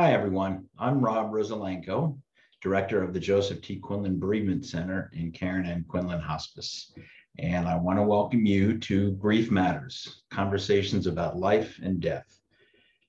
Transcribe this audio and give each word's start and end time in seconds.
Hi, 0.00 0.12
everyone. 0.12 0.68
I'm 0.78 1.04
Rob 1.04 1.32
Rosalenko, 1.32 2.16
Director 2.60 3.02
of 3.02 3.12
the 3.12 3.18
Joseph 3.18 3.62
T. 3.62 3.80
Quinlan 3.80 4.20
Bereavement 4.20 4.64
Center 4.64 5.10
in 5.12 5.32
Karen 5.32 5.66
Ann 5.66 5.84
Quinlan 5.88 6.20
Hospice. 6.20 6.92
And 7.40 7.66
I 7.66 7.74
want 7.74 7.98
to 7.98 8.04
welcome 8.04 8.46
you 8.46 8.78
to 8.78 9.10
Grief 9.14 9.50
Matters 9.50 10.22
Conversations 10.30 11.08
about 11.08 11.40
Life 11.40 11.80
and 11.82 11.98
Death. 11.98 12.38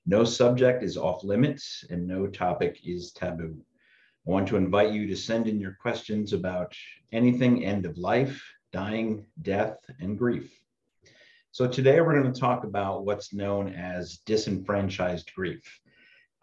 No 0.04 0.24
subject 0.24 0.82
is 0.82 0.96
off 0.96 1.22
limits 1.22 1.84
and 1.90 2.08
no 2.08 2.26
topic 2.26 2.80
is 2.84 3.12
taboo. 3.12 3.56
I 4.26 4.30
want 4.32 4.48
to 4.48 4.56
invite 4.56 4.90
you 4.90 5.06
to 5.06 5.16
send 5.16 5.46
in 5.46 5.60
your 5.60 5.76
questions 5.80 6.32
about 6.32 6.74
anything 7.12 7.64
end 7.64 7.86
of 7.86 7.98
life, 7.98 8.42
dying, 8.72 9.24
death, 9.42 9.76
and 10.00 10.18
grief. 10.18 10.60
So 11.52 11.68
today 11.68 12.00
we're 12.00 12.20
going 12.20 12.32
to 12.32 12.40
talk 12.40 12.64
about 12.64 13.04
what's 13.04 13.32
known 13.32 13.68
as 13.74 14.16
disenfranchised 14.26 15.32
grief. 15.36 15.62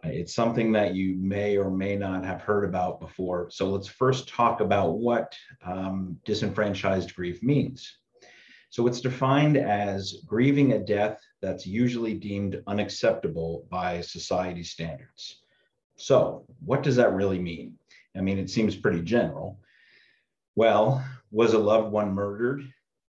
It's 0.03 0.33
something 0.33 0.71
that 0.73 0.93
you 0.93 1.15
may 1.15 1.57
or 1.57 1.71
may 1.71 1.95
not 1.95 2.23
have 2.23 2.41
heard 2.41 2.63
about 2.63 2.99
before. 2.99 3.49
So 3.49 3.69
let's 3.69 3.87
first 3.87 4.29
talk 4.29 4.61
about 4.61 4.97
what 4.97 5.35
um, 5.65 6.17
disenfranchised 6.23 7.15
grief 7.15 7.41
means. 7.41 7.97
So 8.69 8.85
it's 8.85 9.01
defined 9.01 9.57
as 9.57 10.21
grieving 10.25 10.73
a 10.73 10.79
death 10.79 11.19
that's 11.41 11.65
usually 11.65 12.13
deemed 12.13 12.61
unacceptable 12.67 13.65
by 13.69 14.01
society 14.01 14.63
standards. 14.63 15.41
So, 15.95 16.45
what 16.63 16.83
does 16.83 16.95
that 16.97 17.13
really 17.13 17.39
mean? 17.39 17.79
I 18.15 18.21
mean, 18.21 18.37
it 18.37 18.49
seems 18.49 18.75
pretty 18.75 19.01
general. 19.01 19.59
Well, 20.55 21.03
was 21.31 21.53
a 21.53 21.59
loved 21.59 21.91
one 21.91 22.13
murdered? 22.13 22.61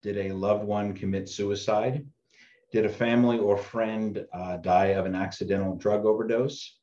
Did 0.03 0.19
a 0.19 0.33
loved 0.33 0.65
one 0.65 0.95
commit 0.95 1.29
suicide? 1.29 2.07
Did 2.73 2.87
a 2.87 2.91
family 2.91 3.39
or 3.39 3.57
friend 3.57 4.25
uh, 4.33 4.59
die 4.59 4.89
of 4.89 5.07
an 5.07 5.15
accidental 5.15 5.75
drug 5.77 6.05
overdose? 6.05 6.76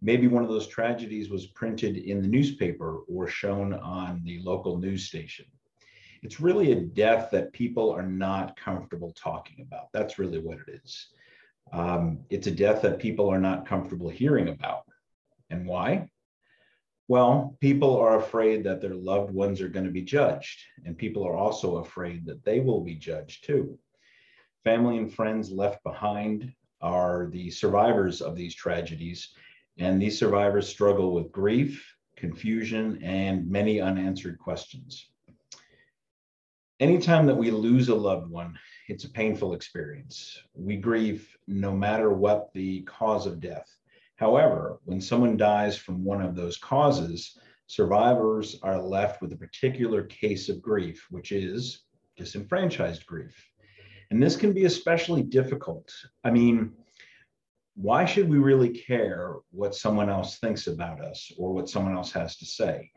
Maybe 0.00 0.28
one 0.28 0.44
of 0.44 0.48
those 0.48 0.68
tragedies 0.68 1.28
was 1.28 1.46
printed 1.46 1.96
in 1.96 2.22
the 2.22 2.28
newspaper 2.28 2.98
or 3.08 3.26
shown 3.26 3.74
on 3.74 4.22
the 4.24 4.40
local 4.42 4.78
news 4.78 5.06
station. 5.06 5.46
It's 6.22 6.40
really 6.40 6.72
a 6.72 6.80
death 6.80 7.30
that 7.32 7.52
people 7.52 7.90
are 7.90 8.06
not 8.06 8.56
comfortable 8.56 9.12
talking 9.12 9.60
about. 9.60 9.92
That's 9.92 10.18
really 10.18 10.38
what 10.38 10.58
it 10.66 10.80
is. 10.84 11.08
Um, 11.72 12.20
it's 12.30 12.46
a 12.46 12.52
death 12.52 12.82
that 12.82 12.98
people 12.98 13.28
are 13.28 13.40
not 13.40 13.66
comfortable 13.66 14.08
hearing 14.08 14.48
about. 14.48 14.84
And 15.50 15.66
why? 15.66 16.08
Well, 17.08 17.56
people 17.60 17.96
are 17.96 18.18
afraid 18.18 18.64
that 18.64 18.80
their 18.80 18.94
loved 18.94 19.32
ones 19.32 19.60
are 19.60 19.68
going 19.68 19.86
to 19.86 19.90
be 19.90 20.02
judged, 20.02 20.60
and 20.84 20.96
people 20.96 21.26
are 21.26 21.36
also 21.36 21.78
afraid 21.78 22.26
that 22.26 22.44
they 22.44 22.60
will 22.60 22.82
be 22.82 22.96
judged 22.96 23.44
too. 23.44 23.78
Family 24.62 24.98
and 24.98 25.12
friends 25.12 25.50
left 25.50 25.82
behind 25.84 26.52
are 26.82 27.28
the 27.32 27.50
survivors 27.50 28.20
of 28.20 28.36
these 28.36 28.54
tragedies, 28.54 29.30
and 29.78 30.00
these 30.00 30.18
survivors 30.18 30.68
struggle 30.68 31.12
with 31.14 31.32
grief, 31.32 31.94
confusion, 32.16 33.02
and 33.02 33.48
many 33.48 33.80
unanswered 33.80 34.38
questions. 34.38 35.10
Anytime 36.80 37.26
that 37.26 37.36
we 37.36 37.50
lose 37.50 37.88
a 37.88 37.94
loved 37.94 38.30
one, 38.30 38.58
it's 38.88 39.04
a 39.04 39.10
painful 39.10 39.52
experience. 39.52 40.40
We 40.54 40.76
grieve 40.76 41.28
no 41.46 41.72
matter 41.72 42.10
what 42.10 42.50
the 42.54 42.82
cause 42.82 43.26
of 43.26 43.40
death. 43.40 43.68
However, 44.16 44.80
when 44.84 45.00
someone 45.00 45.36
dies 45.36 45.76
from 45.76 46.04
one 46.04 46.22
of 46.22 46.34
those 46.34 46.56
causes, 46.56 47.38
survivors 47.66 48.58
are 48.62 48.80
left 48.80 49.20
with 49.20 49.32
a 49.32 49.36
particular 49.36 50.04
case 50.04 50.48
of 50.48 50.62
grief, 50.62 51.06
which 51.10 51.32
is 51.32 51.84
disenfranchised 52.16 53.06
grief. 53.06 53.36
And 54.10 54.22
this 54.22 54.36
can 54.36 54.52
be 54.52 54.64
especially 54.64 55.22
difficult. 55.22 55.92
I 56.24 56.30
mean, 56.30 56.72
why 57.80 58.04
should 58.04 58.28
we 58.28 58.38
really 58.38 58.70
care 58.70 59.36
what 59.52 59.72
someone 59.72 60.10
else 60.10 60.38
thinks 60.38 60.66
about 60.66 61.00
us 61.00 61.30
or 61.38 61.52
what 61.52 61.68
someone 61.68 61.94
else 61.94 62.10
has 62.10 62.36
to 62.36 62.44
say? 62.44 62.90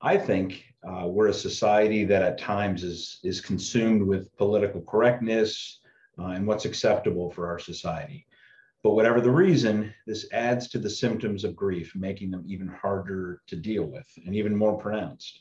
I 0.00 0.16
think 0.16 0.64
uh, 0.88 1.08
we're 1.08 1.28
a 1.28 1.34
society 1.34 2.04
that 2.04 2.22
at 2.22 2.38
times 2.38 2.84
is, 2.84 3.18
is 3.24 3.40
consumed 3.40 4.06
with 4.06 4.34
political 4.36 4.80
correctness 4.82 5.80
uh, 6.20 6.26
and 6.26 6.46
what's 6.46 6.66
acceptable 6.66 7.32
for 7.32 7.48
our 7.48 7.58
society. 7.58 8.24
But 8.84 8.92
whatever 8.92 9.20
the 9.20 9.30
reason, 9.30 9.92
this 10.06 10.28
adds 10.32 10.68
to 10.68 10.78
the 10.78 10.90
symptoms 10.90 11.42
of 11.42 11.56
grief, 11.56 11.92
making 11.96 12.30
them 12.30 12.44
even 12.46 12.68
harder 12.68 13.42
to 13.48 13.56
deal 13.56 13.84
with 13.84 14.06
and 14.24 14.36
even 14.36 14.54
more 14.54 14.78
pronounced. 14.78 15.40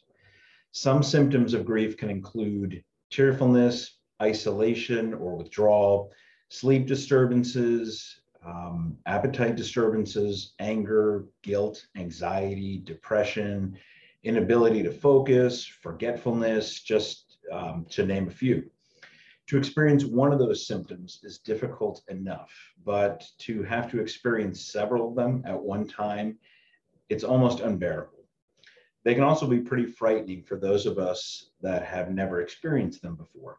Some 0.72 1.04
symptoms 1.04 1.54
of 1.54 1.66
grief 1.66 1.98
can 1.98 2.10
include 2.10 2.84
tearfulness, 3.12 4.00
isolation 4.24 5.14
or 5.14 5.36
withdrawal, 5.36 6.12
sleep 6.50 6.88
disturbances, 6.88 8.21
um, 8.46 8.98
appetite 9.06 9.56
disturbances, 9.56 10.54
anger, 10.60 11.26
guilt, 11.44 11.86
anxiety, 11.96 12.80
depression, 12.84 13.78
inability 14.24 14.84
to 14.84 14.92
focus, 14.92 15.66
forgetfulness, 15.66 16.82
just 16.82 17.38
um, 17.52 17.86
to 17.90 18.06
name 18.06 18.28
a 18.28 18.32
few. 18.32 18.70
To 19.48 19.58
experience 19.58 20.06
one 20.06 20.32
of 20.32 20.40
those 20.40 20.66
symptoms 20.66 21.20
is 21.24 21.40
difficult 21.40 22.02
enough, 22.08 22.52
but 22.86 23.26
to 23.40 23.64
have 23.64 23.92
to 23.92 24.00
experience 24.00 24.72
several 24.72 25.10
of 25.10 25.16
them 25.16 25.44
at 25.46 25.62
one 25.62 25.88
time, 25.88 26.38
it's 27.10 27.24
almost 27.24 27.60
unbearable. 27.60 28.24
They 29.04 29.14
can 29.14 29.24
also 29.24 29.48
be 29.48 29.60
pretty 29.60 29.88
frightening 29.88 30.44
for 30.44 30.58
those 30.58 30.86
of 30.86 30.98
us 31.00 31.50
that 31.62 31.84
have 31.84 32.12
never 32.12 32.42
experienced 32.42 33.02
them 33.02 33.16
before. 33.16 33.58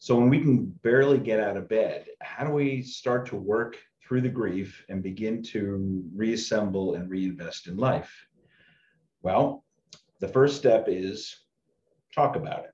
So, 0.00 0.16
when 0.16 0.30
we 0.30 0.40
can 0.40 0.66
barely 0.82 1.18
get 1.18 1.40
out 1.40 1.56
of 1.56 1.68
bed, 1.68 2.06
how 2.38 2.44
do 2.44 2.52
we 2.52 2.82
start 2.82 3.26
to 3.26 3.34
work 3.34 3.76
through 4.00 4.20
the 4.20 4.28
grief 4.28 4.84
and 4.88 5.02
begin 5.02 5.42
to 5.42 6.04
reassemble 6.14 6.94
and 6.94 7.10
reinvest 7.10 7.66
in 7.66 7.76
life? 7.76 8.28
Well, 9.22 9.64
the 10.20 10.28
first 10.28 10.56
step 10.56 10.84
is 10.86 11.34
talk 12.14 12.36
about 12.36 12.60
it. 12.60 12.70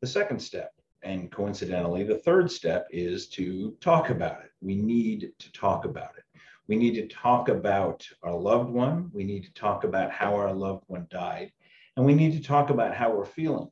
The 0.00 0.06
second 0.06 0.38
step 0.38 0.72
and 1.02 1.30
coincidentally, 1.30 2.02
the 2.02 2.16
third 2.16 2.50
step 2.50 2.86
is 2.90 3.28
to 3.28 3.76
talk 3.82 4.08
about 4.08 4.40
it. 4.42 4.50
We 4.62 4.74
need 4.74 5.32
to 5.38 5.52
talk 5.52 5.84
about 5.84 6.12
it. 6.16 6.24
We 6.66 6.76
need 6.76 6.94
to 6.94 7.08
talk 7.08 7.50
about 7.50 8.08
our 8.22 8.34
loved 8.34 8.70
one. 8.70 9.10
We 9.12 9.24
need 9.24 9.44
to 9.44 9.52
talk 9.52 9.84
about 9.84 10.10
how 10.10 10.34
our 10.34 10.54
loved 10.54 10.84
one 10.86 11.06
died. 11.10 11.52
And 11.98 12.06
we 12.06 12.14
need 12.14 12.32
to 12.32 12.42
talk 12.42 12.70
about 12.70 12.94
how 12.94 13.14
we're 13.14 13.26
feeling. 13.26 13.68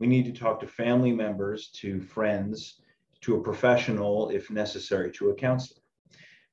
We 0.00 0.06
need 0.06 0.24
to 0.24 0.32
talk 0.32 0.60
to 0.60 0.66
family 0.66 1.12
members, 1.12 1.68
to 1.80 2.00
friends, 2.00 2.80
to 3.22 3.36
a 3.36 3.42
professional, 3.42 4.30
if 4.30 4.50
necessary, 4.50 5.10
to 5.12 5.30
a 5.30 5.34
counselor. 5.34 5.80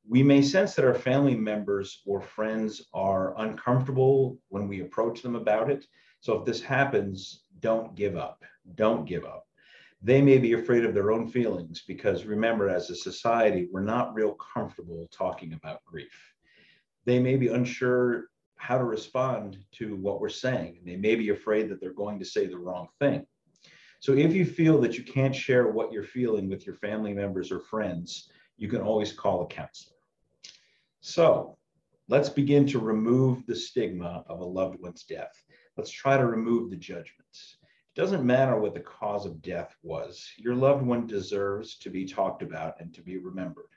We 0.08 0.22
may 0.24 0.42
sense 0.42 0.76
that 0.76 0.86
our 0.86 0.94
family 0.94 1.36
members 1.36 2.02
or 2.06 2.22
friends 2.22 2.88
are 2.94 3.40
uncomfortable 3.40 4.38
when 4.50 4.68
we 4.68 4.82
approach 4.82 5.22
them 5.22 5.36
about 5.36 5.70
it. 5.70 5.86
So 6.20 6.38
if 6.40 6.46
this 6.46 6.62
happens, 6.62 7.44
don't 7.60 7.96
give 7.96 8.16
up. 8.16 8.44
Don't 8.76 9.06
give 9.06 9.26
up 9.26 9.46
they 10.06 10.22
may 10.22 10.38
be 10.38 10.54
afraid 10.54 10.86
of 10.86 10.94
their 10.94 11.12
own 11.12 11.28
feelings 11.28 11.84
because 11.88 12.26
remember, 12.26 12.70
as 12.70 12.92
a 12.92 12.96
society, 12.96 13.68
we're 13.72 13.82
not 13.82 14.14
real 14.14 14.36
comfortable 14.36 15.08
talking 15.12 15.54
about 15.54 15.84
grief. 15.84 16.34
They 17.06 17.18
may 17.18 17.38
be 17.38 17.48
unsure 17.48 18.26
how 18.58 18.78
to 18.78 18.84
respond 18.84 19.58
to 19.74 19.96
what 19.96 20.22
we're 20.22 20.30
saying. 20.30 20.78
And 20.78 20.88
they 20.88 20.96
may 20.96 21.16
be 21.16 21.30
afraid 21.30 21.70
that 21.70 21.82
they're 21.82 21.92
going 21.92 22.20
to 22.20 22.26
say 22.26 22.46
the 22.46 22.58
wrong 22.58 22.88
thing. 23.00 23.26
So 24.06 24.14
if 24.14 24.36
you 24.36 24.46
feel 24.46 24.80
that 24.82 25.00
you 25.00 25.04
can't 25.04 25.36
share 25.36 25.68
what 25.68 25.92
you're 25.92 26.04
feeling 26.04 26.48
with 26.48 26.68
your 26.68 26.76
family 26.76 27.12
members 27.12 27.52
or 27.52 27.60
friends, 27.60 28.30
you 28.56 28.68
can 28.68 28.82
always 28.82 29.12
call 29.12 29.42
a 29.42 29.48
counselor. 29.48 29.98
So 31.02 31.58
let's 32.08 32.30
begin 32.30 32.68
to 32.68 32.78
remove 32.78 33.48
the 33.48 33.56
stigma 33.56 34.24
of 34.30 34.42
a 34.42 34.46
loved 34.46 34.80
one's 34.80 35.06
death. 35.06 35.34
Let's 35.76 35.90
try 35.90 36.18
to 36.18 36.28
remove 36.28 36.70
the 36.70 36.76
judgments 36.76 37.58
It 37.64 38.00
doesn't 38.00 38.24
matter 38.24 38.60
what 38.60 38.76
the 38.76 38.82
cause 38.82 39.26
of 39.26 39.42
death 39.42 39.76
was. 39.82 40.24
Your 40.38 40.54
loved 40.54 40.86
one 40.86 41.08
deserves 41.08 41.76
to 41.80 41.90
be 41.90 42.06
talked 42.06 42.44
about 42.44 42.80
and 42.80 42.94
to 42.94 43.02
be 43.02 43.18
remembered. 43.18 43.74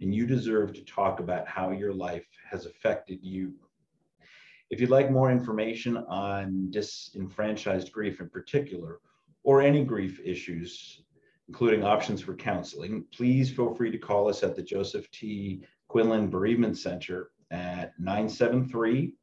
And 0.00 0.12
you 0.12 0.26
deserve 0.26 0.72
to 0.72 0.84
talk 0.84 1.20
about 1.20 1.46
how 1.46 1.70
your 1.70 1.94
life 1.94 2.26
has 2.50 2.66
affected 2.66 3.20
you. 3.22 3.54
If 4.68 4.80
you'd 4.80 4.90
like 4.90 5.12
more 5.12 5.30
information 5.30 5.96
on 5.96 6.72
disenfranchised 6.72 7.92
grief 7.92 8.18
in 8.18 8.28
particular, 8.28 8.98
or 9.42 9.62
any 9.62 9.84
grief 9.84 10.20
issues, 10.24 11.02
including 11.48 11.84
options 11.84 12.20
for 12.20 12.34
counseling, 12.34 13.04
please 13.14 13.50
feel 13.50 13.74
free 13.74 13.90
to 13.90 13.98
call 13.98 14.28
us 14.28 14.42
at 14.42 14.54
the 14.54 14.62
Joseph 14.62 15.10
T. 15.10 15.62
Quinlan 15.88 16.28
Bereavement 16.30 16.78
Center 16.78 17.30
at 17.50 17.98
973 17.98 19.14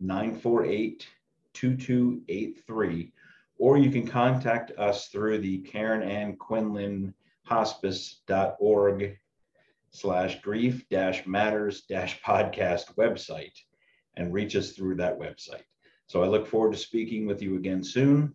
948 0.00 1.06
2283 1.52 3.12
or 3.58 3.78
you 3.78 3.90
can 3.90 4.06
contact 4.06 4.70
us 4.72 5.08
through 5.08 5.38
the 5.38 5.58
Karen 5.58 6.02
Ann 6.02 6.36
Quinlan 6.36 7.14
hospice.org 7.44 9.18
slash 9.90 10.42
grief 10.42 10.86
dash 10.90 11.26
matters 11.26 11.82
dash 11.82 12.20
podcast 12.22 12.94
website 12.96 13.56
and 14.16 14.32
reach 14.32 14.56
us 14.56 14.72
through 14.72 14.96
that 14.96 15.18
website. 15.18 15.62
So 16.06 16.22
I 16.22 16.26
look 16.26 16.46
forward 16.46 16.72
to 16.72 16.78
speaking 16.78 17.26
with 17.26 17.42
you 17.42 17.56
again 17.56 17.82
soon. 17.82 18.34